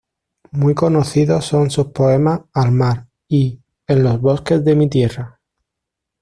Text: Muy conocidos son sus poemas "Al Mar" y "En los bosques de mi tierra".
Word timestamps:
Muy 0.49 0.73
conocidos 0.73 1.45
son 1.45 1.69
sus 1.69 1.89
poemas 1.91 2.41
"Al 2.55 2.71
Mar" 2.71 3.05
y 3.27 3.59
"En 3.85 4.01
los 4.03 4.19
bosques 4.19 4.65
de 4.65 4.75
mi 4.75 4.89
tierra". 4.89 5.39